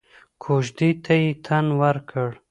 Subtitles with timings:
[0.43, 2.29] کوژدې ته يې تن ورکړ.